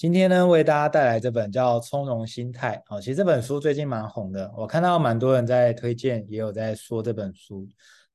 [0.00, 2.98] 今天呢，为大家带来这本叫《从容心态》哦。
[2.98, 7.68] 其实这本书最近蛮红的，我看到蛮多人在推荐，也有在说这本书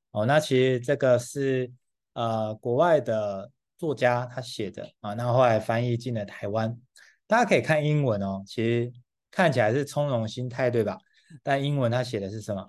[0.09, 0.25] 哦。
[0.25, 1.71] 那其实这个是
[2.13, 6.75] 呃国外的作家他写的啊，那后来翻译进了台湾，
[7.27, 8.41] 大家可以看英文哦。
[8.47, 8.91] 其实
[9.29, 10.97] 看起来是从容心态，对吧？
[11.43, 12.67] 但英文他写的是什么？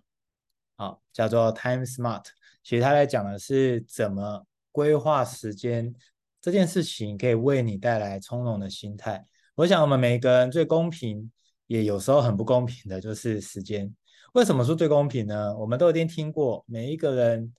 [0.77, 2.25] 好，叫做 Time Smart。
[2.63, 5.95] 其实他在讲的是怎么规划时间。
[6.47, 9.27] 这件事情可以为你带来从容的心态。
[9.57, 11.29] 我想，我们每一个人最公平，
[11.67, 13.93] 也有时候很不公平的，就是时间。
[14.33, 15.59] 为什么说最公平呢？
[15.59, 17.53] 我们都已经听过，每一个人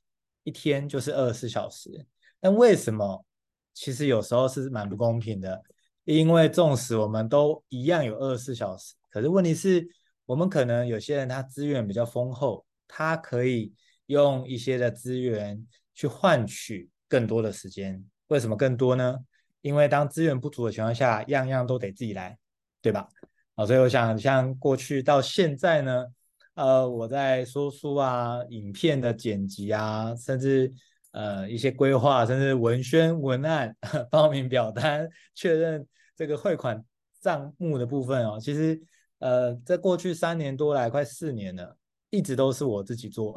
[0.46, 2.08] 一天就是二十四小时。
[2.40, 3.26] 但为什么
[3.74, 5.62] 其实有时候是蛮不公平的？
[6.06, 9.86] 因为纵使我们都一样有二十四小时，可是问题是，
[10.26, 13.74] 我们可能有些人他资源比较丰厚，他可以
[14.06, 18.02] 用一些的资源去换取更多的时间。
[18.28, 19.18] 为什么更多呢？
[19.62, 22.38] 因为当资源不足的情况下，样样都得自己来，
[22.82, 23.08] 对吧？
[23.56, 26.06] 啊，所以我想，像过去到现在呢，
[26.54, 30.72] 呃，我在说书啊、影片的剪辑啊，甚至
[31.12, 33.76] 呃一些规划，甚至文宣文案、
[34.12, 36.84] 报名表单、确认这个汇款
[37.20, 38.80] 账目的部分哦，其实
[39.20, 41.76] 呃，在过去三年多来，快四年了，
[42.12, 43.36] 一直都是我自己做。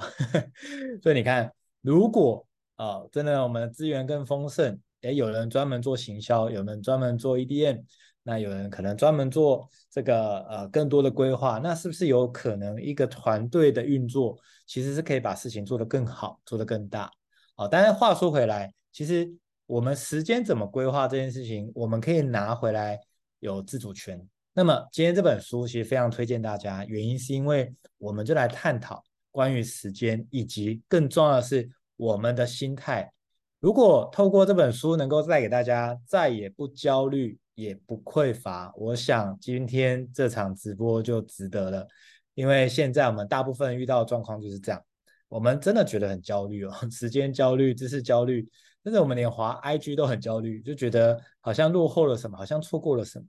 [1.03, 1.51] 所以你看，
[1.81, 2.47] 如果
[2.81, 4.81] 啊，真的，我们的资源更丰盛。
[5.03, 7.85] 诶，有人专门做行销，有人专门做 EDM，
[8.23, 11.59] 那有人可能专门做这个呃更多的规划。
[11.59, 14.35] 那是不是有可能一个团队的运作
[14.67, 17.11] 其实是可以把事情做得更好，做得更大？
[17.55, 19.31] 好，但是话说回来，其实
[19.67, 22.99] 我们时间怎么规划这件事情，我们可以拿回来
[23.41, 24.27] 有自主权。
[24.55, 31.71] 那么今天这本书其实非常推荐大家，原因是因为我们就来探讨关于时间，以及更重要的是。
[32.01, 33.13] 我们的心态，
[33.59, 41.87] 如果透过这本书能够带给大家再也不焦虑，也不匮乏，我想今天这场直播就值得了。
[42.33, 44.83] 因为现在我们大部分遇到的状况就是这样，
[45.29, 48.49] 我们真的觉得很焦虑哦， 时间焦虑、知识焦虑，
[48.83, 53.27] 甚至我们连滑 IG 都很焦虑，就觉得好像落后了什么，好像错过了什么。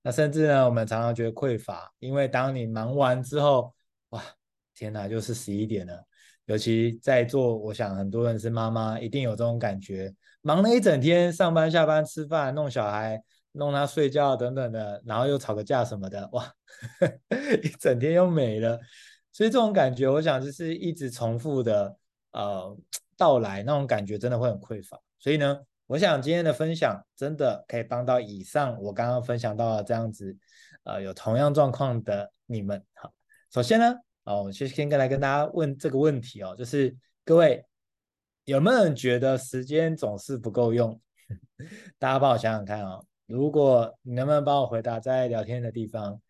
[0.00, 3.74] 那甚至呢，我们常常觉得匮乏，因为当你忙完之后，
[4.10, 4.22] 哇，
[4.76, 6.04] 天哪，就是十一点了。
[6.52, 13.18] 尤其在座，我想很多人是妈妈，一定有这种感觉，忙了一整天，上班、下班、吃饭、弄小孩、
[13.52, 16.52] 弄他睡觉等等的，然后又吵个架什么的，哇，
[17.62, 18.78] 一整天又没了。
[19.32, 21.96] 所以这种感觉，我想就是一直重复的
[22.32, 22.76] 呃
[23.16, 25.00] 到来，那种感觉真的会很匮乏。
[25.18, 30.36] 所以呢，我想今天的分享真的可以帮到以上我刚刚分享到的这样子
[30.84, 32.84] 呃有同样状况的你们。
[32.92, 33.10] 好，
[33.50, 33.96] 首先呢。
[34.24, 37.64] 哦，我先先跟来跟大家问这个问题哦，就是各位
[38.44, 41.00] 有没有人觉得时间总是不够用？
[41.98, 46.20] 大家帮我想想看哦，如果你能不能帮我回答在聊天的地方，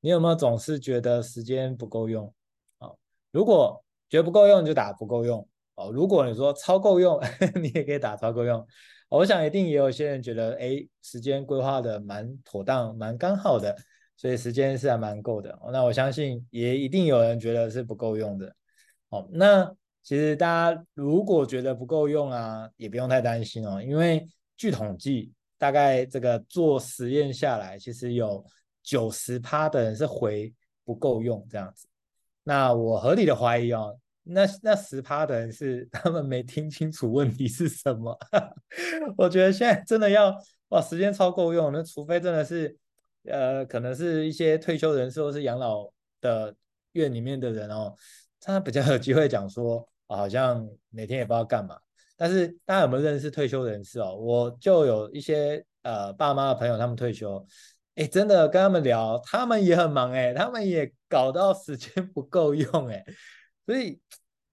[0.00, 2.32] 你有没有总是觉得时间不够用？
[2.78, 2.96] 哦，
[3.30, 5.90] 如果觉得不够用，就打不够用哦。
[5.92, 7.20] 如果你说超够用，
[7.60, 8.66] 你也可以打超够用。
[9.08, 13.76] 我想一定也有些人觉得，哎，时间规划的蛮妥当，蛮刚好的。
[14.22, 18.54] 所以时间是还蛮够的，那我相信也一定有人觉得是不够用的。
[19.08, 19.68] 哦，那
[20.04, 24.24] 其实大家如果觉得不够用啊，也不用太担心哦，因为
[24.56, 28.46] 据统计，大概这个做实验下来，其实有
[28.80, 30.54] 九十趴的人是回
[30.84, 31.88] 不够用这样子。
[32.44, 38.16] 那我合理的怀疑哦，那那十趴的人是 他们没听清楚问题是什么。
[39.18, 40.32] 我觉得现在真的要
[40.68, 42.78] 哇，时间超够用，那除非真的是。
[43.24, 45.90] 呃，可能是一些退休人士或是养老
[46.20, 46.54] 的
[46.92, 47.94] 院里面的人哦，
[48.40, 51.78] 他比较有机会讲说，好像每天也不知道干嘛。
[52.16, 54.14] 但是大家有没有认识退休人士哦？
[54.14, 57.44] 我就有一些呃爸妈的朋友，他们退休，
[57.94, 63.04] 哎，真的跟他们聊，他们也很忙哎，他们也搞到时间不够用哎，
[63.66, 64.00] 所以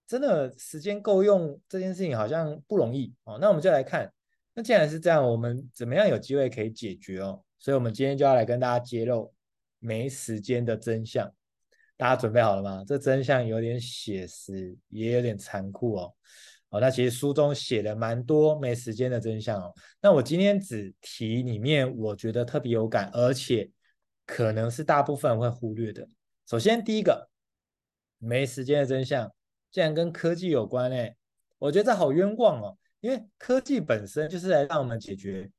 [0.07, 3.37] 真的时间够用这件事情好像不容易哦。
[3.39, 4.11] 那我们就来看，
[4.55, 7.43] 那既然是这样，我们怎么样有机会可以解决哦？
[7.59, 9.33] 所以，我们今天就要来跟大家揭露
[9.79, 11.31] 没时间的真相。
[11.97, 12.83] 大家准备好了吗？
[12.87, 16.15] 这真相有点写实，也有点残酷哦。
[16.69, 19.73] 哦，那其实书中写了蛮多没时间的真相哦。
[20.01, 23.69] 那我今天只提里面我觉得特别有感，而且
[24.25, 26.07] 可能是大部分人会忽略的。
[26.47, 27.29] 首先，第一个
[28.17, 29.29] 没时间的真相，
[29.69, 31.15] 竟然跟科技有关诶。
[31.57, 35.51] 我觉得这好冤枉哦，因为科技本身就是来让我们解决。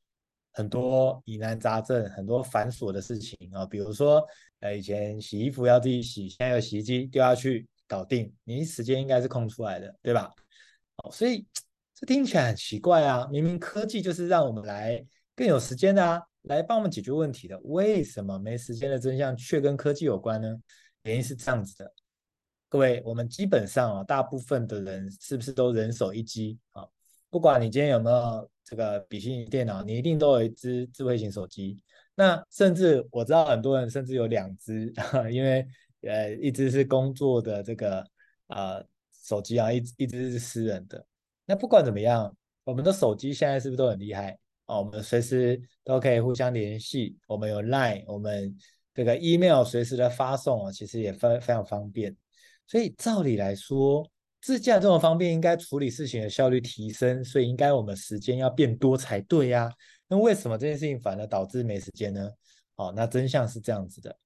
[0.52, 4.24] 很多疑难杂症，很多繁琐的事情啊，比如说，
[4.60, 10.30] 呃，以前洗衣服要自己洗，现在有洗衣机丢下去搞定，你时间应该是空出来的，对吧？
[10.96, 11.46] 哦，所以
[11.94, 15.04] 这听起来很奇怪啊，明明科技就是让我们来
[15.34, 17.58] 更有时间的啊，来帮我们解决问题的。
[17.64, 20.56] 为什么没时间的真相却跟科技有关呢？
[21.04, 21.92] 原因是这样子的，
[22.68, 26.86] 各位，我们基本上啊，大部分的人是不是都人手一机啊？
[27.30, 31.82] 不管你今天有没有这个笔记电脑，你一定都有一支智慧型手机。
[32.14, 34.92] 那甚至我知道很多人甚至有两支，
[35.32, 35.66] 因为
[36.02, 38.06] 呃，一支是工作的这个
[38.46, 38.80] 呃
[39.24, 41.04] 手机啊，一一支是私人的。
[41.44, 42.32] 那不管怎么样，
[42.62, 44.38] 我们的手机现在是不是都很厉害？
[44.66, 48.56] 哦，我们随时都可以互相联系，我们有 Line，我们
[48.94, 52.16] 这个 email 随时的发送啊，其实也非非常方便。
[52.68, 54.08] 所以照理来说，
[54.40, 59.70] 自驾这么方便，应该处理事情的效率提升，所以应该我们时间要变多才对呀。
[60.08, 62.28] 那为什么这件事情反而导致没时间呢？
[62.76, 64.16] 哦，那真相是这样子的，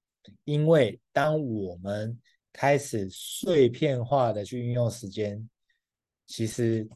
[0.43, 2.17] 因为当我们
[2.53, 5.49] 开始碎片化的去运用时间，
[6.27, 6.87] 其实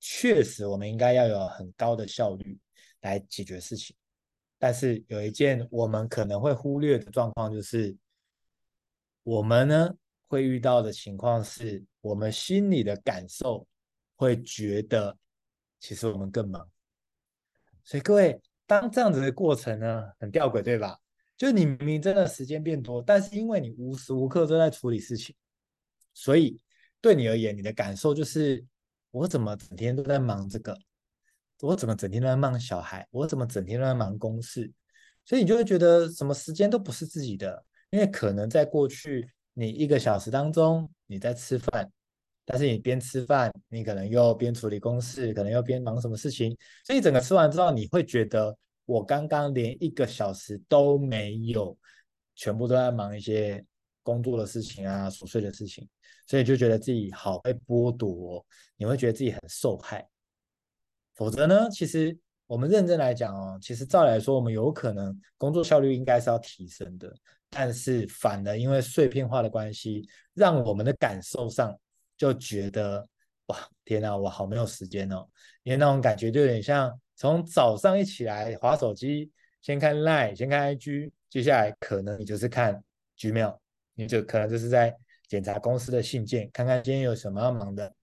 [0.00, 2.58] 确实我们应该要有很高的效率。
[3.00, 3.94] 来解决事情，
[4.58, 7.94] 但是有一件我们可能会忽略的状况，就是
[9.24, 9.94] 我们呢
[10.26, 13.66] 会遇到的情况是，我们心里的感受
[14.16, 15.16] 会觉得，
[15.80, 16.68] 其实我们更忙。
[17.84, 20.98] 所以各位，当这样子的过程呢，很吊诡，对吧？
[21.36, 25.34] 就你明明真的时间变多，但是因为你无时无刻都在处理事情，
[26.14, 26.58] 所以
[27.00, 28.64] 对你而言，你的感受就是，
[29.10, 30.78] 我怎么整天都在忙这个？
[31.60, 33.06] 我怎么整天都在忙小孩？
[33.10, 34.70] 我怎么整天都在忙公事？
[35.24, 41.90] 所以你就会觉得什么时间都不是自己的，因为可能在过去你一个小时当中你在吃饭，
[42.44, 46.54] 但是你边吃饭，你可能又边处理公事，可能又边忙什么事情，
[46.84, 48.54] 所以整个吃完之后，你会觉得
[48.84, 51.76] 我刚刚连一个小时都没有，
[52.34, 53.64] 全部都在忙一些
[54.02, 55.88] 工作的事情啊，琐碎的事情，
[56.26, 58.44] 所以就觉得自己好被剥夺，
[58.76, 60.06] 你会觉得自己很受害。
[61.14, 62.14] 否则呢，其实
[62.46, 67.14] 我们认真来讲哦，其实照来说，我们有可能工作效率应该是要提升的，
[67.54, 71.78] 但是反而因为碎片化的关系，让我们的感受上
[72.16, 73.06] 就觉得
[73.46, 75.26] 哇，天哪，我好没有时间哦，
[75.62, 79.30] 因为那种感觉就有点像从早上一起来划手机，
[79.62, 82.82] 先看 Line，先看 IG，接下来可能你就是看
[83.16, 83.58] Gmail，
[83.94, 84.94] 你就可能就是在
[85.28, 87.94] 检查公司的信件，看看今天有什么要忙的，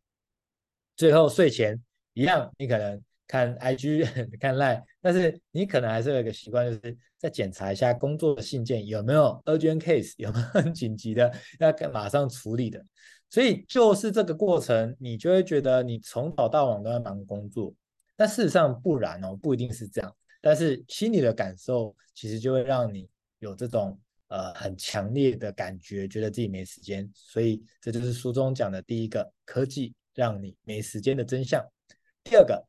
[0.96, 1.82] 最后睡前。
[2.14, 3.02] 一样，你可能
[3.32, 4.04] 看 IG
[4.38, 12.86] 看 Line，但是你可能还是有一个习惯，就是再检查一下工作的信件有没有 urgent case，有没有 很紧急的要马上处理的。
[13.30, 17.74] 所以就是这个过程，你就会觉得你从早到晚都在忙工作，
[18.18, 20.16] 但事实上不然哦，不一定是这样。
[20.42, 23.08] 但是心里的感受其实就会让你
[23.40, 27.10] 有这种呃很强烈的感觉，觉得自己没时间。
[27.16, 31.66] 所以这就是书中讲的第一个科技让你没时间的真相。
[32.24, 32.62] 第二个，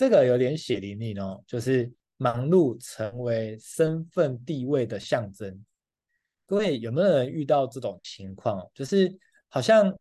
[0.00, 5.62] 这个有点血淋淋哦，就是忙碌成为身份地位的象征。
[6.46, 8.66] 各位有没有人遇到这种情况？
[8.72, 9.14] 就是
[9.50, 9.94] 好像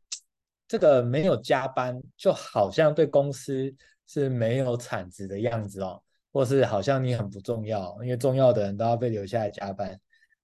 [0.69, 3.75] 这个没有加班，就好像对公司
[4.07, 9.99] 是没有产值的样子哦，或是好像你很不重要，因为重要的人都要被留下来加班。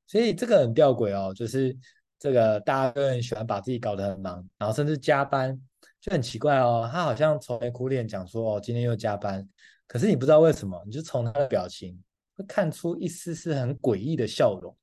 [0.05, 1.73] 所以这个很吊诡哦，就是
[2.19, 5.57] 这个大家都很喜欢把自己搞得很忙，然后甚至加班。
[6.05, 9.43] 就很奇怪哦，他好像愁眉苦脸讲说哦，今天又加班，
[9.87, 11.99] 可是你不知道为什么，你就从他的表情
[12.37, 14.77] 会看出一丝丝很诡异的笑容。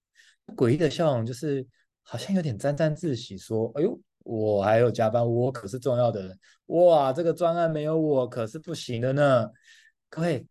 [0.56, 1.64] 诡异的笑容就是
[2.02, 9.48] 好像有点沾沾自喜，说：“哎呦，我还有加班，我可是重要的人，哇，这个专案没有我可是不行的呢。”
[10.10, 10.44] 各位，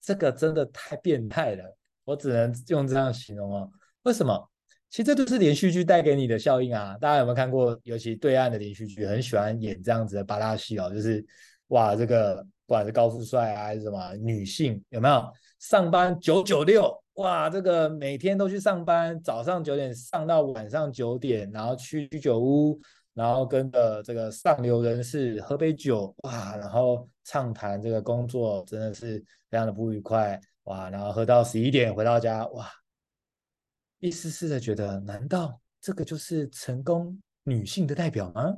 [0.00, 3.68] 这个真的太变态了，我只能用这样形容哦。
[4.02, 4.48] 为什么？
[4.96, 6.96] 其实这都是连续剧带给你的效应啊！
[6.98, 7.78] 大家有没有看过？
[7.82, 11.22] 尤其对岸的连续剧，很喜欢演这样子的八大戏哦，就是
[11.66, 12.36] 哇，这个
[12.66, 15.22] 不管是高富帅啊，还是什么女性，有没有
[15.58, 16.90] 上班九九六？
[17.16, 22.80] 哇，这个每天都去上班，早上九点上到晚上九点，然后去居酒屋，
[23.12, 32.66] 然后跟着这个上流人士喝杯酒，哇，然后畅谈这个工作，真的是非常的不愉快，哇，然后喝到十一点回到家，哇。
[34.00, 38.54] 一丝丝的觉得，难道这个就是成功女性的代表吗？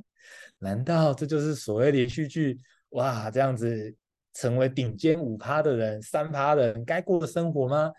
[0.58, 2.58] 难道这就是所谓连续剧
[2.90, 3.94] 哇，这样子
[4.34, 7.92] 成为顶尖五趴的人、三趴的人该过的生活吗？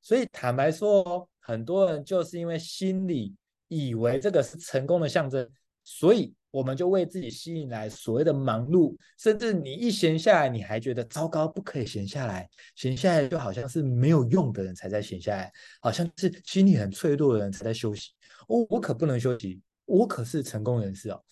[0.00, 3.34] 所以坦白说，很多人就是因为心里
[3.68, 5.48] 以为这个是成功的象征，
[5.84, 6.34] 所以。
[6.56, 18.12] 我们就为自己吸引来所谓的忙碌，甚至你一闲下来，你还觉得糟糕，不可以闲下来，闲下来就好像是没有用的人才在闲下来，好像是心里很脆弱的人才在休息。
[18.48, 21.22] 哦，我可不能休息，我可是成功人士哦。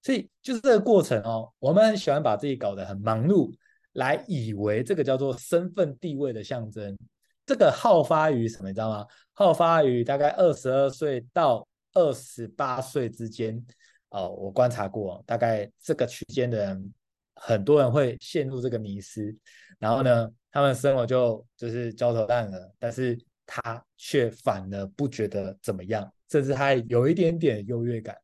[0.00, 3.52] 所以就是这个过程哦，我们很喜欢把自己搞得很忙碌，
[3.94, 6.96] 来以为这个叫做身份地位的象征。
[7.44, 8.68] 这个好发于什么？
[8.68, 9.04] 你知道吗？
[9.32, 13.60] 好发于大概二十二岁到二十八岁之间。
[14.10, 16.94] 哦，我观察过，大概这个区间的人，
[17.34, 19.36] 很多人会陷入这个迷思，
[19.78, 28.16] 然后呢，他们生活就就是焦头烂额，但是他却反而不觉得怎么样，甚至还有一点点优越感。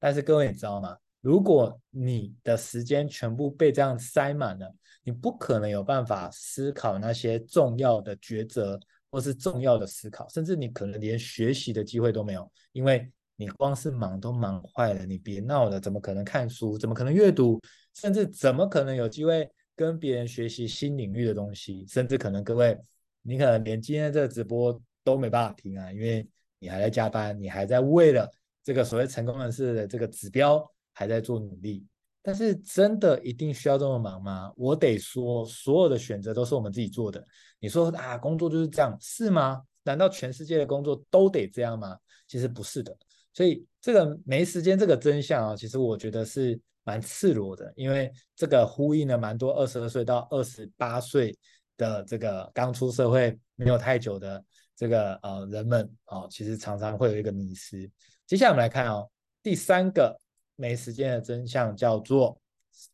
[0.00, 0.96] 但是各位你知道吗？
[1.20, 8.76] 如果你的时间全部被这样塞满了，你不可能有办法思考那些重要的抉择，
[9.08, 13.08] 或是重要的思考，甚至你可能连学习的机会都没有，因为。
[13.40, 16.76] 你光是忙都忙坏了，你别闹了，怎么可能看书？
[16.76, 17.60] 怎么可能阅读？
[17.94, 21.86] 甚至怎么可能有机会跟别人学习新领域的东西？
[21.86, 22.76] 甚至可能各位，
[23.22, 26.28] 你可能连今天这个直播都没办法听啊，因为
[26.58, 28.28] 你还在加班，你还在为了
[28.64, 31.86] 这个所谓成功人士的这个指标还在做努力。
[32.20, 34.52] 但是真的一定需要这么忙吗？
[34.56, 37.24] 我得说，所有的选择都是我们自己做的。
[37.60, 39.62] 你说啊，工作就是这样，是吗？
[39.84, 41.96] 难道全世界的工作都得这样吗？
[42.26, 42.94] 其实不是的。
[43.38, 51.38] 所以这个没时间这个真相啊，其实我觉得是蛮赤裸的，因为这个呼应了蛮多二十二岁到二十八岁
[51.76, 57.88] 的这个刚出社会没有太久的这个呃人们啊，其实常常会有一个迷失。
[58.26, 59.08] 接下来我们来看哦，
[59.40, 60.20] 第三个
[60.56, 62.42] 没时间的真相叫做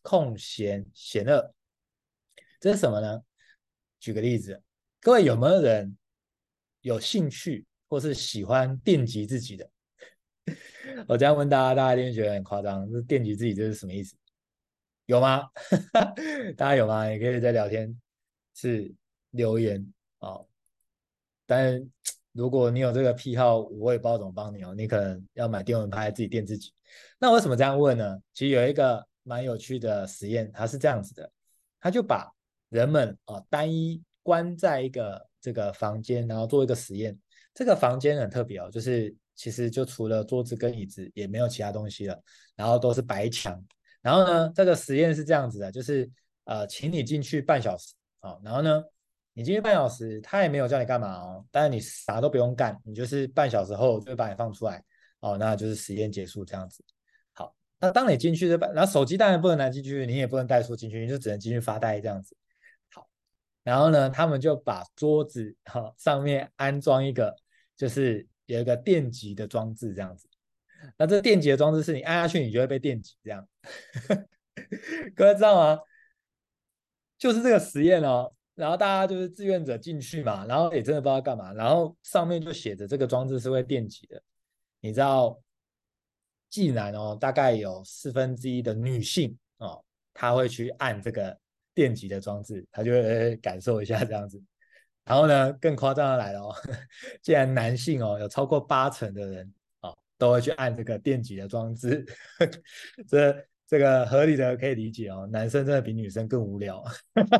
[0.02, 1.54] 空闲嫌恶，
[2.60, 3.18] 这是什么呢？
[3.98, 4.62] 举个例子，
[5.00, 5.96] 各位有没有人
[6.82, 9.70] 有兴趣或是喜欢电击自己的？
[11.08, 12.90] 我这样问大家，大家一定觉得很夸张。
[12.90, 14.14] 这电击自己这是什么意思？
[15.06, 15.48] 有吗？
[16.56, 17.08] 大家有吗？
[17.08, 17.94] 也可以在聊天
[18.54, 18.92] 室
[19.30, 19.86] 留言
[20.20, 20.46] 哦。
[21.46, 21.82] 但
[22.32, 24.74] 如果你有这个癖好，我也不知道怎么帮你哦。
[24.74, 26.72] 你可能要买电蚊拍自己电自己。
[27.18, 28.18] 那为什么这样问呢？
[28.32, 31.30] 其实有一个蛮有趣的实验，它是这样子的：
[31.80, 32.30] 他就把
[32.68, 37.18] 人们哦单一关在一个这个房间，然后做一个实验。
[37.54, 39.14] 这个房间很特别哦，就是。
[39.34, 42.22] 其实就除了桌子跟椅子，也没有其他东西了，
[42.54, 43.60] 然后都是白墙。
[44.00, 46.10] 然后呢，这个实验是这样子的，就是
[46.44, 48.84] 呃，请你进去半小时啊、哦，然后呢，
[49.32, 54.84] 你进去半小时，他也没有叫你干嘛哦，但是你啥都不用干，你就是半小时后就会把你放出来
[55.20, 56.84] 哦，那就是实验结束这样子。
[57.32, 62.36] 好，那当你进去这半，然后手机当然不能拿进去，你也不能带书进去，你就只能进去发呆这样子。
[62.92, 63.08] 好，
[63.62, 67.34] 然后呢，他们就把桌子哈、上面安装一个
[67.74, 68.28] 就是。
[68.46, 70.28] 有一个电极的装置，这样子。
[70.96, 73.48] 那这电极的装置是你按下去，你就会被电击，这样。
[75.16, 75.80] 各位知道吗？
[77.16, 78.32] 就是这个实验哦。
[78.54, 81.52] 然后大家就是志愿者进去嘛，然后也真的不知道干嘛。
[81.52, 84.22] 然后上面就写着这个装置是会电击的。
[84.80, 85.40] 你知道，
[86.50, 91.36] 既然哦，大概有四分之一的女性哦，她会去按这个
[91.74, 94.40] 电击的装置，她就会感受一下这样子。
[95.04, 96.54] 然后呢，更夸张的来了哦，
[97.20, 102.04] 既然男性哦有超过八成的人哦都会去按这个电极的装置，
[103.06, 105.28] 这这个合理的可以理解哦。
[105.30, 106.82] 男生真的比女生更无聊，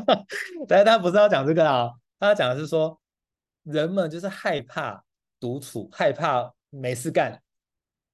[0.68, 1.90] 但是他不是要讲这个啊，
[2.20, 3.00] 他讲的是说
[3.62, 5.02] 人们就是害怕
[5.40, 7.40] 独处，害怕没事干，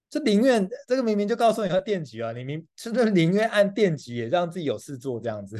[0.08, 5.58] 就宁愿这个明明就告诉你要电极啊，你明就是宁愿按电极也让自己有事做这样子？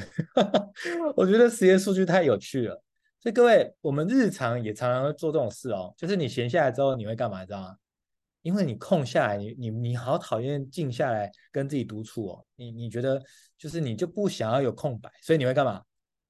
[1.16, 2.80] 我觉得实验数据太有趣了。
[3.20, 5.92] 所以各位，我们日常也常常会做这种事哦。
[5.96, 7.44] 就是你闲下来之后，你会干嘛？
[7.44, 7.76] 知道吗？
[8.40, 12.46] 因为你空下来，你你你好讨厌静下来跟自己独处哦。
[12.56, 13.22] 你你觉得
[13.58, 15.84] 就是你就不想要有空白，所以你会干嘛？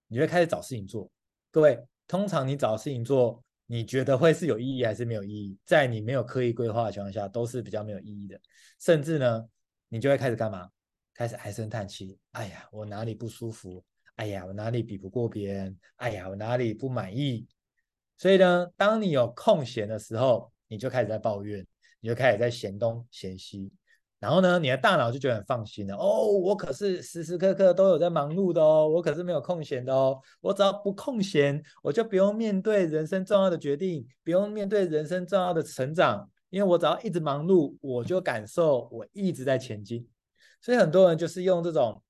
[0.09, 1.09] 你会开始找事情做。
[1.53, 5.57] 各位，通常你找事情做，你觉得会是有意义还是没有意义？
[5.65, 8.37] 在你没有刻意规划的情况下，都是比较没有意义的。
[8.81, 9.49] 甚至呢，
[9.89, 10.69] 你就会开始干嘛？
[11.15, 12.19] 开始唉声叹气。
[12.33, 13.85] 哎呀，我哪里不舒服？
[14.21, 15.75] 哎呀，我哪里比不过别人？
[15.97, 17.47] 哎呀，我哪里不满意？
[18.19, 21.67] 所以呢，当你有空闲的时候，你就开始在抱怨，
[22.01, 23.73] 你就开始在嫌东嫌西，
[24.19, 25.97] 然后呢，你的大脑就觉得很放心了。
[25.97, 30.21] 哦，我可是时时刻刻都有在忙碌的哦，我可是没有空闲的哦。
[30.43, 40.07] 我只要不空闲，我就不用面对人生重要的决定，不用面对人生重要的成长，因为我只要一直忙碌，我就感受我一直在前进。
[40.61, 42.03] 所以很多人就是用这种。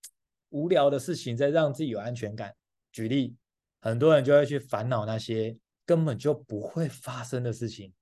[0.50, 2.54] 无聊的事情在让自己有安全感。
[2.92, 3.36] 举例，
[3.80, 7.92] 很多人就会去烦恼那些根本就不会发生的事情，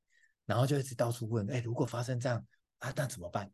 [0.44, 2.44] 然后就一直到处问：哎，如果发生这样
[2.78, 3.50] 啊，那怎么办？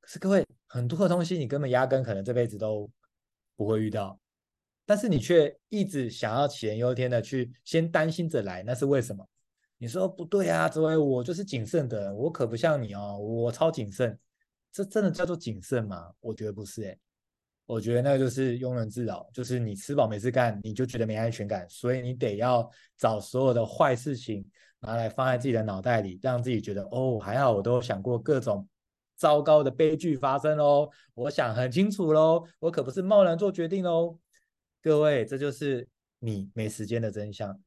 [0.00, 2.90] 可是各位，很多的东西你根本压根可能这辈子都
[3.54, 4.18] 不会遇到，
[4.84, 9.24] 但是你却一直想要杞人忧天的去先担心着来，那是为什么？
[9.78, 14.18] 你说不对啊，这位我就是谨慎的，我可不像你哦，我超谨慎，
[14.72, 16.12] 这真的叫做谨慎吗？
[16.20, 16.98] 我觉得不是诶。
[17.72, 24.46] 我觉得那个就是庸人自扰，就是你吃饱没事干，你就觉得没安全感，所以你得要找所有的坏事情
[24.80, 28.68] 拿来放在自己的脑袋里，让自己觉得哦，还好我都想过各种
[29.16, 34.18] 糟糕的悲剧发生哦，我想很清楚喽，我可不是贸然做决定哦。
[34.82, 35.88] 各位，这就是
[36.18, 37.58] 你没时间的真相。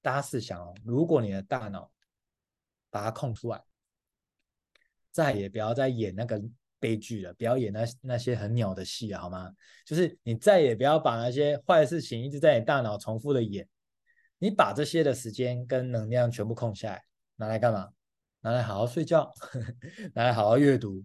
[0.00, 1.92] 大家试想哦，如果你的大脑
[2.88, 3.62] 把它空出来，
[5.10, 6.42] 再也不要再演那个
[6.80, 9.50] 悲剧了，不要演那那些很鸟的戏了，好吗？
[9.84, 13.66] 就是你再也不要把那些坏事情一直在你大脑重复的演，
[14.38, 17.02] 你把这些的时间跟能量全部空下来，
[17.36, 17.88] 拿来干嘛？
[18.40, 19.32] 拿来好好睡觉，
[20.14, 21.04] 拿来好好阅读。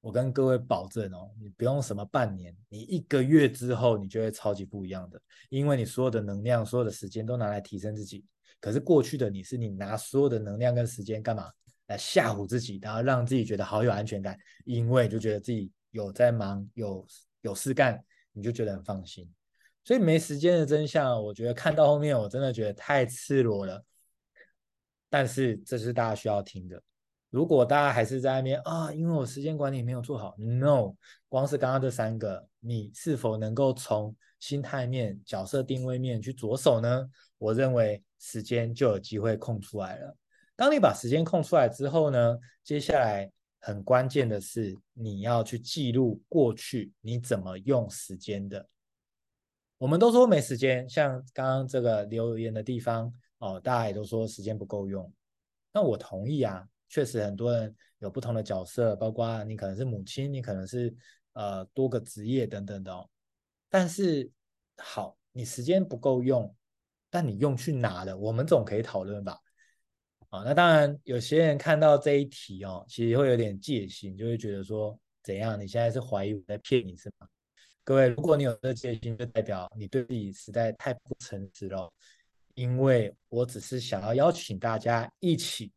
[0.00, 8.24] 我跟各位保证哦，你不用什么半年，你一个月之后，你就会超级不一样的，因为你所有的能量、所有的时间都拿来提升自己。
[8.60, 11.48] 可是过去的你是你拿所有的能量跟时间干嘛？
[11.86, 17.06] 来吓唬自己，然后让自己觉得好有安全感，因为就觉得自己有在忙，有
[17.42, 19.30] 有事干，你就觉得很放心。
[19.84, 23.84] 所以没时间的真相，我觉得看到后面，我真的觉得太赤裸了。
[25.10, 26.82] 但是这是大家需要听的。
[27.30, 30.94] 如果大家还是在那边啊，因为我时间管理没有做好，no，
[31.28, 37.10] 光是刚刚这三个，你是否能够从心态面、角色定位面去着手呢？
[37.38, 40.16] 我认为时间就有机会空出来了。
[40.56, 48.68] 当你把时间空出来之后呢，接下来很关键的是你要去记录过去你怎么用时间的。
[49.78, 55.12] 我们都说没时间，像刚刚这个留言的地方哦，大家也都说时间不够用，
[55.72, 56.68] 那我同意啊。
[56.88, 60.94] 确实，很多人有不同的角色，包括你可能是母亲，你可能是
[61.32, 63.08] 呃多个职业等等的哦。
[63.70, 64.30] 但是
[64.76, 66.54] 好，你时间不够用，
[67.08, 68.14] 但你用去哪了？
[68.14, 69.38] 我们总可以讨论吧？
[70.32, 75.60] 啊，那当然，有些人看到这一题哦，其实会有点戒心，就会觉得说，怎样？
[75.60, 77.28] 你现在是怀疑我在骗你是吗？
[77.84, 81.92] 各位，如果你有这个戒心，就代表你对自己实在太不诚实了。
[82.54, 85.70] 因为我只是想要邀请大家一起。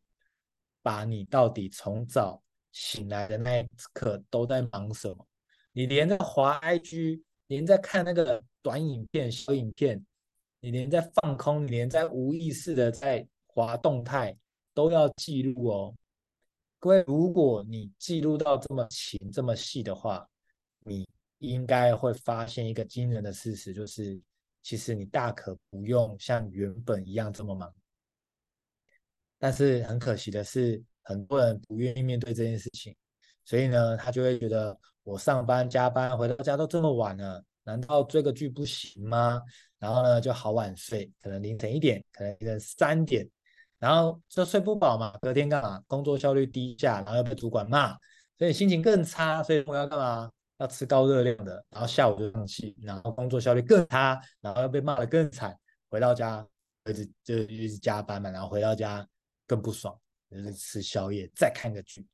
[0.82, 5.26] 把你到底从早醒来的那一刻都在忙什么？
[5.72, 10.00] 你连在滑 IG，连在看那个短影片、小影片，
[10.60, 14.36] 你连在放空，你连在无意识的在滑动态
[14.76, 15.94] 都要记录哦。
[16.78, 20.28] 各位，如果你记录到这么勤、这么细的话，
[20.80, 21.08] 你
[21.38, 24.20] 应该会发现一个惊人的事实，就是
[24.62, 27.74] 其实你大可不用像原本一样这么忙。
[29.38, 32.94] 但是很可惜的是，很多人不愿意面对这件事情，
[33.46, 39.40] 所以呢，他就会觉得我上班加班回到家都这么晚了，难道追个剧不行吗？
[39.78, 43.26] 然后呢，就好晚睡，可能凌晨一点，可能凌晨三点，
[43.78, 45.82] 然后就睡不饱嘛，隔天干嘛？
[45.86, 47.96] 工作效率低下，然后又被主管骂，
[48.38, 50.30] 所以心情更差，所以我要干嘛？
[50.58, 55.58] 要吃高热量的，然后下午就放弃，然后工作效率更差，然后又被骂得更惨，
[55.90, 56.46] 回到家
[56.88, 59.06] 一直就一直加班嘛，然后回到家。
[59.48, 59.96] 更不爽，
[60.28, 62.04] 就是吃宵夜再看个剧，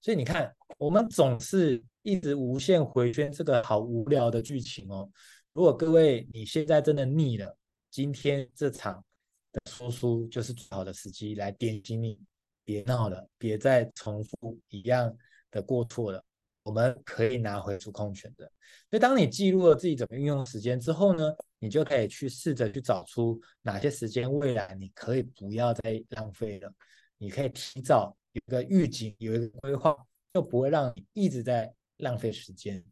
[0.00, 5.06] 所以你看，我们总是一直无限回圈这个好无聊的剧情哦。
[5.52, 7.54] 如果各位你现在真的腻了，
[7.90, 9.04] 今天这场
[9.52, 12.18] 的输出就是最好的时机来点醒你，
[12.64, 15.16] 别闹了，别再重复一样
[15.50, 16.24] 的过错了。
[16.62, 18.44] 我们可以拿回主控权的。
[18.90, 26.72] 所以当你记录了自己怎么运用时间之后呢，你就可以去试着去找出哪些时间未来你可以不要再浪费了。
[27.16, 29.96] 你可以提早有一个预警，有一个规划，
[30.34, 32.84] 就不会让你一直在浪费时间。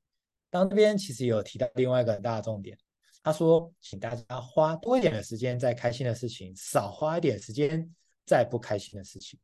[0.51, 2.77] 当这边其实有提到另外一个很大的重点，
[3.29, 7.87] 他说，请大家花多一点的时间在开心的事情，少花一点时间
[8.25, 9.39] 在不开心的事情。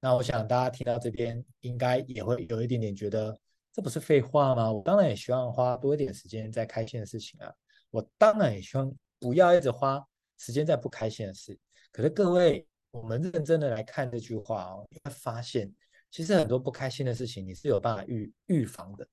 [0.00, 3.38] 那我想大家听到这边，应该也会有一点点觉得。
[3.72, 4.72] 这不是废话吗？
[4.72, 7.54] 我当然也希望花多一点时间在开心的事情啊！
[7.90, 10.04] 我当然也希望不要一直花
[10.38, 11.56] 时间在不开心的事。
[11.92, 15.72] 可是各位，我们认真的来看这句话哦，你会发现，
[16.10, 19.06] 其实很多不开心的事情你是有办法预预防的。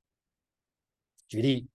[1.28, 1.70] 举例，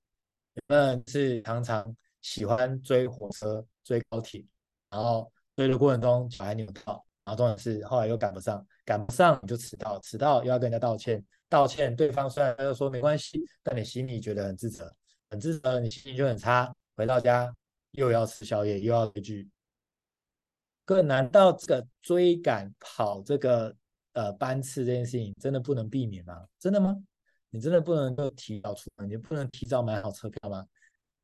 [0.55, 4.43] 有人是常常喜欢追火车、追高铁，
[4.89, 11.23] 然后追的过程中小孩扭到，然后重点是后来又赶不上，赶不上你就迟到，迟到又要跟人家道歉。
[11.49, 14.91] 道歉，对方虽然他就说没关系，但你心里觉得很自责，
[15.29, 16.75] 很自责，你心情就很差。
[16.97, 17.55] 回到家
[17.91, 19.51] 又要吃宵夜，又要追剧。
[20.87, 23.77] 各位，难道这个追赶跑这个
[24.15, 26.47] 呃班次这件事情真的不能避免吗？
[26.59, 26.97] 真的吗？
[27.51, 30.67] 你真的不能够提早出门，你不能提早买好车票吗？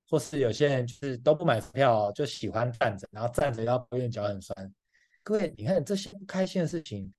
[0.08, 4.74] 或是有些人就是都不买票，就喜欢站着，然后站着要抱怨脚很酸。
[5.22, 7.12] 各位，你看这些不开心的事情。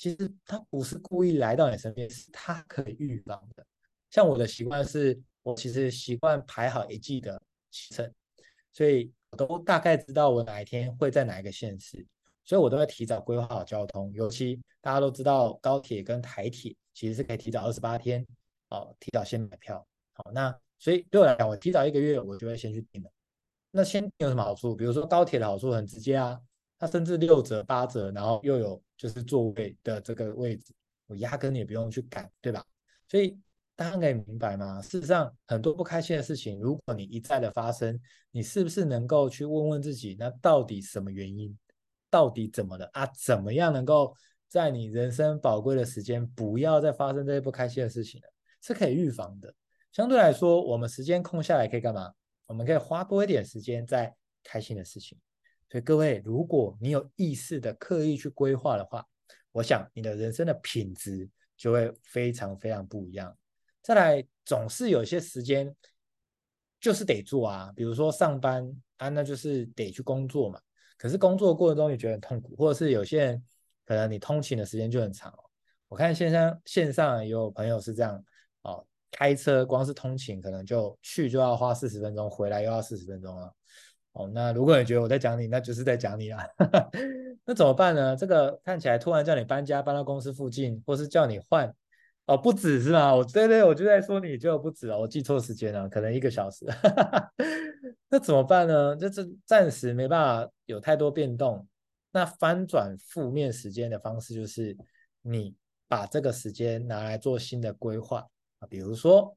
[0.00, 3.66] 其实他不是故意来到你身边，是他可以预防的。
[4.10, 8.14] 像我的习惯是，我其实习惯排好一季的行程，
[8.72, 12.06] 所以我都大概知道我哪一天会在哪一个县市，
[12.44, 14.12] 所以我都会提早规划好交通。
[14.12, 18.24] 尤其大家都知道高铁跟台铁其实是可以提早二十八天
[18.68, 19.84] 哦，提早先买票。
[20.12, 23.10] 好，那所以对我来讲，我提早一个月我就会先去订了。
[23.70, 24.74] 那先订有什么好处？
[24.74, 26.40] 比如说高铁的好处很直接啊，
[26.78, 30.72] 它甚至六折八折，然后又有就是座位的这个位置，
[31.06, 32.64] 我压根也不用去赶，对吧？
[33.08, 33.38] 所以。
[33.78, 34.82] 大家可以明白吗？
[34.82, 37.96] 事实上，很多不开心的事情，如果你一再的发生，
[38.32, 41.56] 你是不是能够去问问自己，那到底什么原因？
[42.10, 43.06] 到底怎么了啊？
[43.16, 44.12] 怎么样能够
[44.48, 48.26] 在你人生宝贵的时间，不要再发生这些不开心的事情呢？
[48.60, 49.54] 是可以预防的。
[49.92, 52.12] 相对来说，我们时间空下来可以干嘛？
[52.46, 55.18] 我们可以花多一点时间在开心的事情。
[55.70, 59.04] 所以各位，如果你有意识的刻意去规划的话，
[59.52, 63.36] 我想你的人生的品质就会非常非常不一样。
[63.82, 65.74] 再来，总是有些时间
[66.80, 70.60] 就是得做啊，比如说上班啊，那就是得去工作嘛。
[70.96, 73.44] 可是工作过程中你觉得很痛苦，或者是有些人
[73.84, 75.44] 可能你通勤的时间就很长哦。
[75.88, 78.24] 我看线上线上也有朋友是这样，
[79.10, 83.52] 开车光是通勤可能就去就要花四十分钟，回来又要四十分钟了。
[84.12, 86.42] 哦，那如果你觉得我在讲你，那就是在讲你啊。
[87.44, 88.16] 那怎么办呢？
[88.16, 91.72] 这个看起来突然叫你搬家搬到公司附近，或是叫你换。
[92.26, 93.14] 哦，不止是吗？
[93.14, 96.66] 我对对，我就在说你就不止了，我记错时间了，可能一个小时。
[98.10, 98.94] 那怎么办呢？
[98.96, 101.66] 就是暂时没办法有太多变动。
[102.10, 104.76] 那翻转负面时间的方式就是，
[105.22, 105.54] 你
[105.86, 108.26] 把这个时间拿来做新的规划
[108.58, 108.66] 啊。
[108.68, 109.36] 比如说，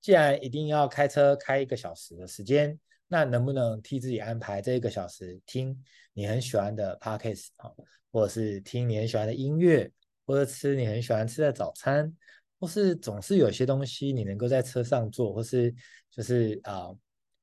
[0.00, 7.70] 既然一定要开车开一个小时的时间，那能不能替自己安排这一个小时听你很喜欢的 podcast 啊，
[8.10, 9.90] 或者是听你很喜欢的音乐？
[10.24, 12.16] 或者吃你很喜欢吃的早餐，
[12.60, 15.74] 或是总是有些东西你能够在车上做，或是
[16.08, 16.90] 就是啊、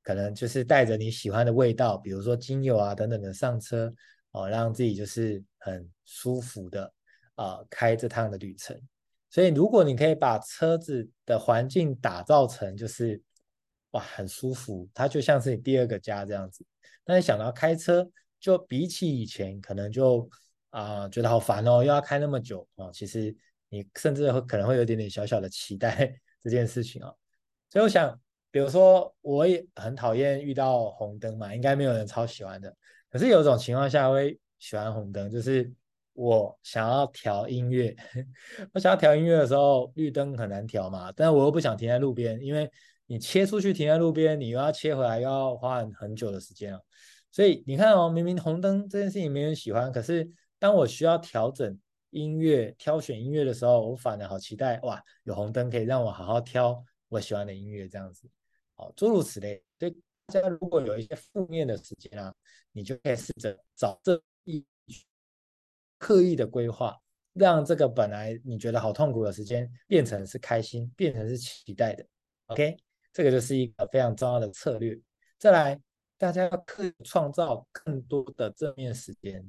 [0.01, 3.93] 可能就是带着你喜欢的味道，比如说精油啊等等的上车
[4.31, 6.91] 哦，让自己就是很舒服的
[7.35, 8.81] 啊、开这趟的旅程。
[9.29, 13.21] 所以如果你可以把车子的环境打造成就是
[13.91, 16.65] 哇很舒服，它就像是你第二个家这样子。
[17.05, 20.29] 那你想到开车，就比起以前可能就。
[20.71, 22.91] 啊、觉得好烦哦，又要开那么久啊、哦！
[22.93, 23.35] 其实
[23.69, 27.15] 你甚至会可能会有点点小小的期待 这件事情啊、哦。
[27.71, 32.71] 所以我想，比如说我也很讨厌遇到红灯嘛，应该没有人超喜欢的。
[33.09, 35.73] 可是有种情况下会喜欢红灯，就是
[36.19, 37.95] 我想要调音乐，
[38.73, 42.69] 我想要调音乐的时候，绿灯很难调嘛，但我又不想停在路边，因为
[43.05, 46.81] 你切出去停在路边，你又要切回来，又要花很很久的时间啊。
[47.31, 50.29] 所以你看哦，明明红灯这件事情没人喜欢，可是。
[50.61, 51.79] 当我需要调整
[52.09, 58.29] 音乐、挑选音乐的时候，我反而好期待哇，有红灯可以让我好好挑我喜欢的音乐，这样子，
[58.75, 59.63] 好，诸如此类。
[59.79, 59.91] 所以
[60.25, 62.35] 大家如果有一些负面的时间啊，
[62.73, 64.65] 你就可以试着找这一
[65.99, 66.97] 刻意的规划，
[67.33, 72.03] 让这个本来你觉得好痛苦的时间变成是开心，变成是期待的。
[72.47, 72.75] OK，
[73.13, 74.99] 这个就是一个非常重要的策略。
[75.37, 75.79] 再来，
[76.17, 79.47] 大家要刻意创造更多的正面时间。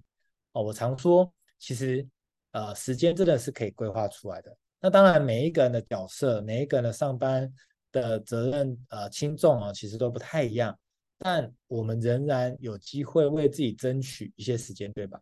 [0.53, 2.07] 哦，我常说，其实，
[2.53, 4.55] 呃，时间真的是可以规划出来的。
[4.81, 7.53] 那当然，每一个人的角色，每一个人的上班
[7.93, 10.77] 的责任，呃，轻重啊，其实都不太一样。
[11.19, 15.21] 但我们仍然有机会为自己争取一些时间，对吧？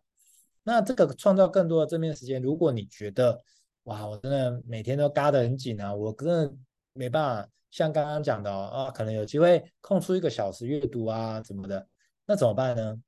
[0.63, 3.41] 那这个创造更多的正面时间，如果你觉得，
[3.83, 6.53] 哇，我真的每天都嘎得很紧啊，我真的
[6.93, 11.87] 没办法像刚刚讲的啊，可能有机会空出一个小时阅读啊，怎么的，
[12.25, 13.01] 那怎么办呢？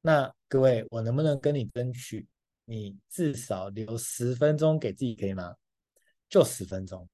[0.00, 2.26] 那各位，我能不能跟你争取，
[2.64, 5.54] 你至少留十分钟给自己，可以吗？
[6.28, 7.06] 就十分钟。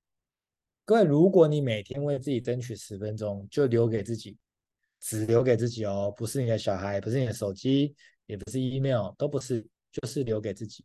[0.85, 4.39] 各位，如果你每天为自己争取十分钟，就留给自己，
[5.01, 7.95] 只留给自己哦，不是你的小孩，不是你的手机，
[8.27, 10.85] 也不是 email，都不是，就是留给自己。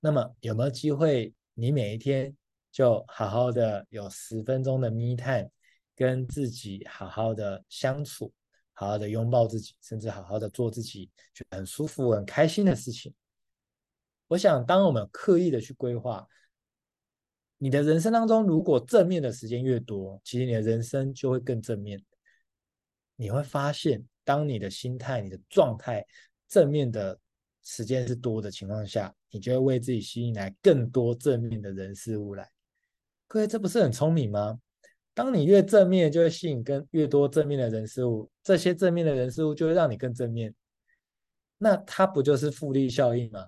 [0.00, 2.34] 那么有没有机会，你每一天
[2.72, 5.50] 就好好的有十分钟的 me time，
[5.94, 8.32] 跟自己好好的相处？
[8.72, 13.12] 好好的拥抱自己，甚至好好的做自己觉得很舒服、很开心的事情。
[14.28, 16.28] 我想，当我们刻意的去规划，
[17.56, 22.00] 你的人生当中，如果正面的时间越多，其实你的人生就会更正面。
[23.16, 26.06] 你会发现，当你的心态、你的状态
[26.48, 27.18] 正面的
[27.62, 32.48] 时间是多的情况下，你就会为自己吸引来更多正面的人事物来。
[33.26, 34.58] 各位，这不是很聪明吗？
[35.12, 40.54] 当你越正面，就会吸引更越多正面的人事物，这些正面的人事物就会让你更正面。
[41.58, 43.46] 那它不就是复利效应吗？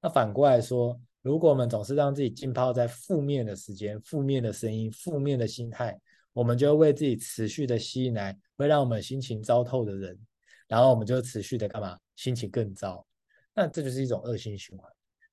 [0.00, 6.00] 那反过来说，如果我们总是让自己浸泡在负面的时间、负面的声音、负面的心态，
[6.32, 10.16] 我们就会为自己持续的吸引来会让我们心情糟透的人，
[10.68, 11.98] 然后我们就持续的干嘛？
[12.14, 13.04] 心情更糟，
[13.54, 14.88] 那这就是一种恶性循环。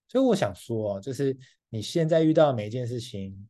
[0.07, 1.35] 所以我想说，就是
[1.69, 3.47] 你现在遇到每一件事情，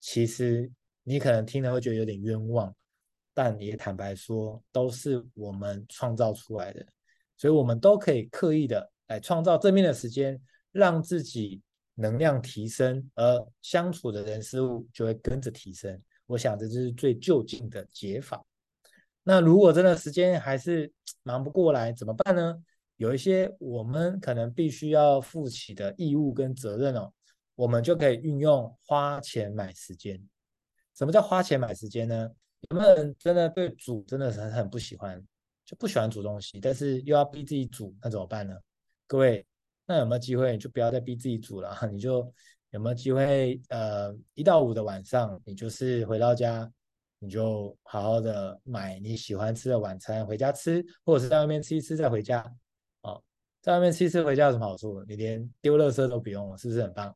[0.00, 0.70] 其实
[1.02, 2.74] 你可能听了会觉得有点冤枉，
[3.34, 6.86] 但也坦白说，都是我们创造出来的，
[7.36, 11.62] 所以我们都可以刻意的来创造正面的时间，让自己
[11.94, 16.00] 能量提升，而相处的人事物就会跟着提升。
[16.26, 18.44] 我想这就是最就近的解法。
[19.28, 20.92] 那如果真的时间还是
[21.24, 22.62] 忙不过来，怎么办呢？
[22.96, 27.12] 有一些我们可能必须要负起的义务跟责任哦，
[27.56, 30.22] 我们就可以运用花钱买时间。
[30.94, 32.30] 什么叫花钱买时间呢？
[32.70, 35.20] 有没有人真的对煮真的是很不喜欢，
[35.64, 38.56] 就不喜欢煮东西，但是又要逼自己煮，那怎么办呢？
[39.08, 39.44] 各位，
[39.86, 41.76] 那有没有机会就不要再逼自己煮了？
[41.90, 42.32] 你就
[42.70, 43.60] 有没有机会？
[43.70, 46.70] 呃，一到五的晚上，你就是回到家，
[47.18, 52.44] 你就好好的买你喜欢吃的晚餐回家吃，或者是在外面吃一吃再回家。
[53.02, 53.22] 哦
[53.60, 55.02] 在外面吃一吃回家有什么好处？
[55.08, 57.14] 你连丢垃圾都不用了，是不是很棒？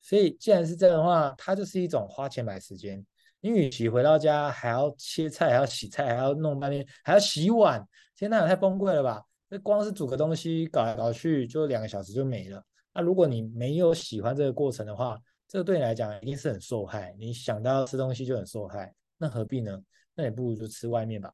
[0.00, 3.04] 所以既然是这样的话，它就是一种花钱买时间。
[3.40, 9.22] 你与其回到家还要切菜，还要洗菜，还要弄半天，还要洗碗，天哪，太崩溃了吧？
[9.48, 12.62] 那光是煮个东西搞来搞去就两个小时就没了。
[12.92, 17.14] 那如果你没有喜欢这个过程的话，这个对你来讲一定是很受害。
[17.18, 19.80] 你想到吃东西就很受害，那何必呢？
[20.16, 21.32] 那也不如就吃外面吧。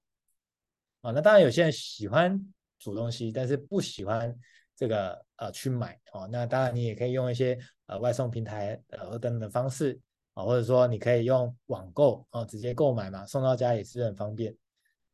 [1.00, 2.38] 啊，那当然有些人喜欢。
[2.78, 4.38] 煮东西，但是不喜欢
[4.76, 6.28] 这个呃去买哦。
[6.30, 9.98] 那当然你也可以用一些呃外送平台呃等等的方式
[10.34, 14.54] 啊、或者说你可以用网购啊，直接购买嘛，送到家也是很方便。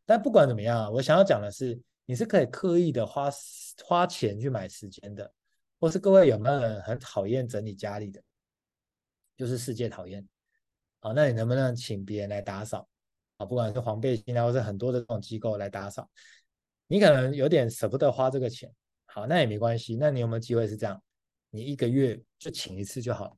[0.05, 3.31] 但不管怎么样啊，我想要讲的是，你是可以刻意的花
[3.85, 5.33] 花钱去买时间的。
[5.79, 8.21] 或是各位有没有人很讨厌整理家里的？
[9.37, 10.27] 就是世界讨厌
[11.03, 12.88] 啊、那你能不能请别人来打扫
[13.37, 16.09] 啊、不管是黄背心啊，或是很多的这种机构来打扫。
[16.87, 18.73] 你可能有点舍不得花这个钱，
[19.07, 19.97] 好，那也没关系。
[19.97, 21.03] 那你有没有机会是这样？
[21.51, 23.37] 你一个月就请一次就好，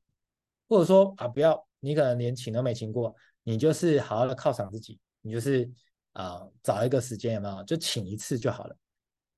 [0.69, 5.69] 或者说啊，不要，你可能连请都没请过，你就是好好的犒赏自己，你就是
[6.13, 8.77] 啊、找一个时间有没有，就请一次就好了，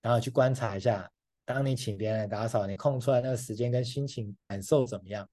[0.02, 1.10] 然后去观察一下，
[1.46, 5.28] 当你请别人来打扫，你空出来那个时间跟心情感受怎么样？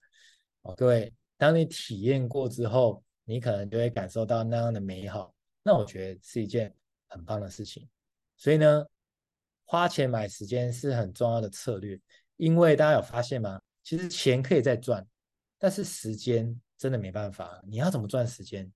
[0.62, 1.12] 哦，各位，
[1.44, 6.74] 当你体验过之后，你可能就会感受到那样的美好，那我觉得是一件
[7.06, 7.86] 很棒的事情。
[8.34, 8.86] 所以呢，
[9.66, 12.00] 花钱买时间是很重要的策略，
[12.38, 13.60] 因为大家有发现吗？
[13.82, 15.06] 其实钱可以再赚，
[15.58, 17.62] 但是时间真的没办法。
[17.66, 18.72] 你要怎么赚时间？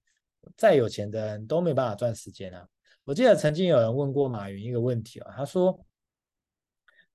[0.55, 2.69] 再有钱的人都没办法赚时间啊！
[3.05, 5.83] 我记得曾经有人问过马云一个问题啊，他说：“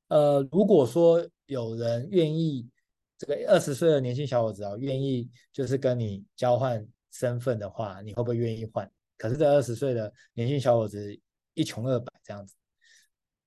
[0.10, 2.68] 呃，如果说有人愿意，
[3.24, 8.92] 这个二十岁的年轻小伙子啊，愿意就是跟你交换身份的话，你会不会愿意换？
[9.18, 11.18] 可是这二十岁的年轻小伙子。”
[11.56, 12.56] 一穷二白这样子，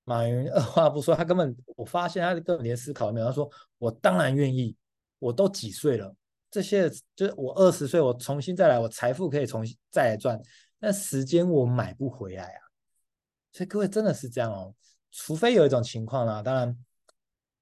[0.05, 3.25] 马云二话不说，他根本我发现他根本连思考都没有。
[3.25, 4.73] 他说：“我当然愿意，
[5.19, 6.15] 我都几岁了，
[6.49, 10.41] 这些就是我二十岁，我重新再来，我财富可以重新再来赚，
[10.79, 12.61] 但时间我买不回来啊。”
[13.51, 14.73] 所以各位真的是这样哦，
[15.11, 16.77] 除非有一种情况啊，当然，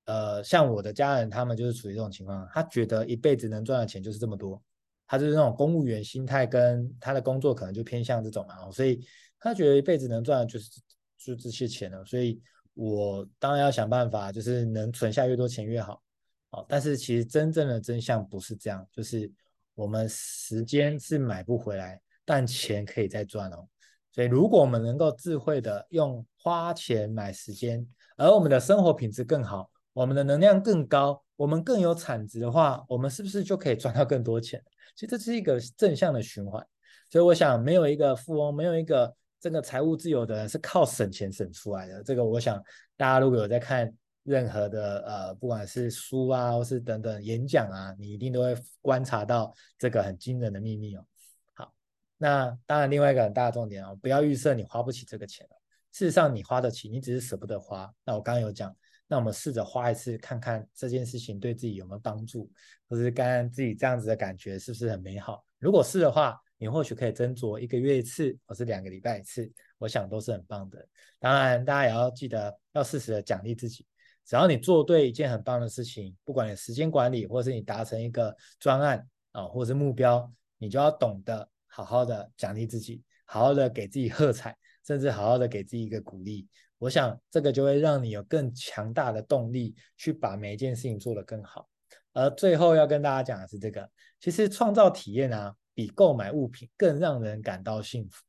[0.06, 4.62] 呃，像我的家人他们就是处于这种情况，他觉得一辈子能赚的钱就是这么多，
[5.06, 9.06] 他就是那种公务员心态，跟他的工作可能就偏向这种啊，所以。
[9.38, 10.72] 他觉得一辈子能赚的就是
[11.20, 12.42] 就这些钱了，所以
[12.74, 16.02] 我当然要想办法，就是能存下越多钱越好。
[16.50, 19.32] 好，但是其实真正的真相不是这样，就是
[19.76, 23.68] 我们时间是买不回来，但钱可以再赚哦。
[24.12, 27.86] 所以如果我们能够智慧的用花钱买时间，
[28.18, 34.62] 而我们的生活品质更好，我们的能量更高，我们更有产值的话，我们是不是就可以赚到更多钱？
[34.94, 36.62] 其实这是一个正向的循环。
[37.10, 39.16] 所以我想，没有一个富翁，没有一个。
[39.38, 42.02] 这个财务自由的人是靠省钱省出来的。
[42.02, 42.58] 这个我想
[42.98, 51.06] 大家如果有在看任何的呃，不管是书啊，或是等等演讲啊，你一定都会观察到这个很惊人的秘密哦。
[51.54, 51.72] 好，
[52.18, 55.48] 那当然另外一个很大的重点哦，不要预设你花不起这个钱。
[55.92, 57.94] 事实上你花得起，你只是舍不得花。
[58.04, 58.76] 那我刚刚有讲，
[59.08, 62.52] 那我们试着花一次，看看这件事情对自己有没有帮助，
[62.88, 65.46] 或是刚刚自己这样子的感觉是不是很美好？
[65.60, 66.40] 如果是的话。
[66.58, 70.88] 你或许可以斟酌一个月一次，或是两个礼拜一次，我想都是很棒的。
[71.20, 73.86] 当然，大家也要记得要适时的奖励自己。
[74.26, 86.48] 只要你做对一件很棒的事情，不管你时间管理，或是你达成一个专案啊，或是目标，你就要懂得好好的奖励自己，好好的给自己喝彩，甚至好好的给自己一个鼓励。
[86.86, 91.68] 我想这个就会让你有更强大的动力去把每一件事情做得更好。
[92.14, 95.54] 而最后要跟大家讲的是这个，其实创造体验啊。
[95.78, 98.24] 比购买物品更让人感到幸福。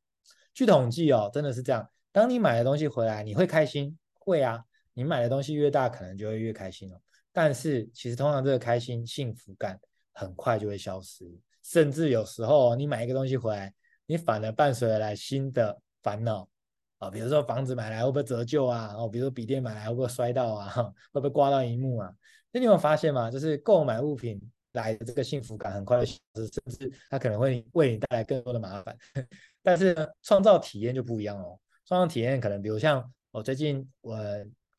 [0.53, 1.89] 据统计哦，真的是这样。
[2.11, 3.97] 当你买的东西回来，你会开心？
[4.15, 4.61] 会啊。
[4.93, 6.99] 你买的东西越大，可能就会越开心哦。
[7.31, 9.79] 但是其实通常这个开心、幸福感
[10.11, 11.23] 很快就会消失，
[11.63, 13.73] 甚至有时候你买一个东西回来，
[14.05, 16.49] 你反而伴随而来新的烦恼
[16.97, 18.93] 啊，比如说房子买来会不会折旧啊？
[18.97, 20.69] 哦，比如说笔电买来会不会摔到啊？
[21.13, 22.11] 会不会刮到萤幕啊？
[22.51, 23.29] 那你有有发现吗？
[23.29, 24.41] 就是购买物品
[24.73, 28.97] 来的这个幸福感很快的消失，甚至它可能会为你带来更多的麻烦。
[29.63, 31.59] 但是呢，创造体验就不一样哦。
[31.85, 34.17] 创造体验可能比如像我最近我。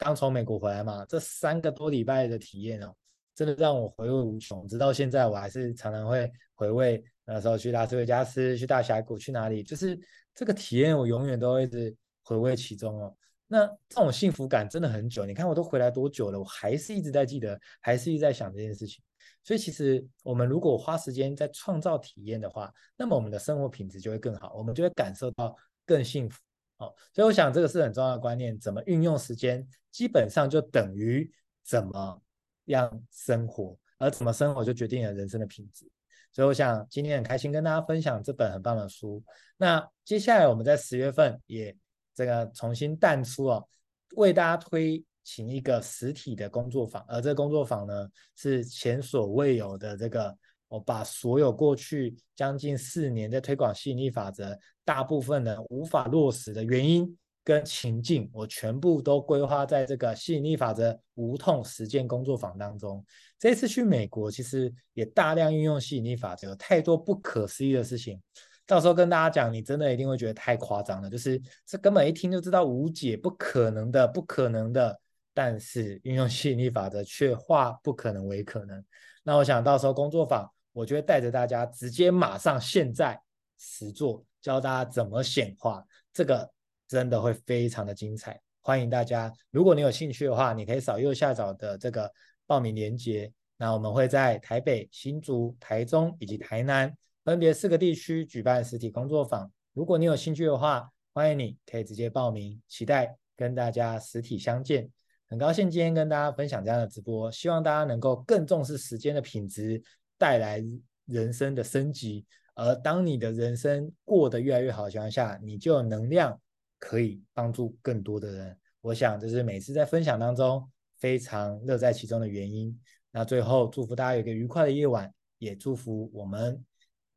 [0.01, 2.95] 刚从美国回来嘛，这三个多礼拜的体验哦，
[3.35, 4.65] 真的让我回味无穷。
[4.69, 9.99] 直到现在，我还是常常会回味那时候去拉斯维加斯、去大峡谷、去哪里，就是
[10.37, 11.93] 这个体验，我永远都会一直
[12.29, 13.17] 回味其中哦。
[13.47, 19.03] 那这种幸福感真的很久，你看我都回来多久了，我还是一直在记得，还是一直在想这件事情。
[19.43, 26.39] 所以其实我们如果花时间在创造体验的话，那么我们的生活品质就会更好，我们就会感受到更幸福。
[26.77, 31.33] 哦，所以我想这个是很重要的观念，怎么运用时间，基本上就等于
[31.65, 32.21] 怎么
[32.67, 35.91] 样生活，而怎么生活就决定了人生的品质。
[36.31, 39.25] 所以我想今天很开心跟大家分享这本很棒的书。
[39.57, 41.75] 那接下来我们在十月份也
[42.19, 43.69] 这个重新淡出哦，
[44.17, 50.37] 为大家推请一个实体的工作坊，而这个工作坊呢是前所未有的这个。
[50.71, 54.55] 我把所有过去将近四年在推广吸引力法则，
[54.85, 63.03] 大部分的无法落实的原因跟情境，我全部都规划在这个吸引力法则无痛实践工作坊当中。
[63.39, 68.21] 这次去美国，其实也大量运用吸引力法则，有太多不可思议的事情。
[68.69, 75.01] 到时候跟大家讲，你真的一定会觉得太夸张了，就是这根本一听就知道无解、不可能的、不可能的。
[75.35, 78.85] 但是运用吸引力法则却化不可能为可能。
[79.25, 80.49] 那我想到时候工作坊。
[80.71, 83.21] 我就会带着大家直接马上现在
[83.59, 86.49] 实做，教大家怎么显化，这个
[86.87, 88.41] 真的会非常的精彩。
[88.61, 92.09] 欢迎大家，如果你有兴趣的话，你可以扫右下角的这个
[92.47, 93.33] 报名链接。
[93.57, 96.95] 那我们会在台北、新竹、台中以及台南
[97.29, 99.53] 分别四个地区举办实体工作坊。
[99.75, 104.91] 如果你有兴趣的话，欢迎你可以直接报名，期待跟大家实体相见。
[105.29, 109.83] 很高兴今天跟大家分享这样的直播，希望大家能够更重视时间的品质。
[110.17, 110.65] 带来
[111.05, 116.41] 人生的升级，而当你的人生过得越来越好的情况下，你就有能量
[116.79, 118.59] 可以帮助更多的人。
[118.81, 122.75] 我想这是每次在分享当中非常乐在其中的原因。
[123.11, 126.65] 那最后祝福大家有一个愉快的夜晚，也祝福我们，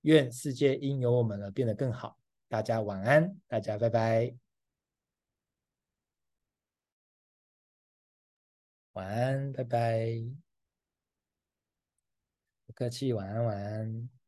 [0.02, 2.18] 愿世界因有我们而变得更好。
[2.48, 4.36] 大家晚安，大家拜拜，
[8.94, 10.08] 晚安，拜拜。
[12.66, 14.21] 不客气，晚安，晚安。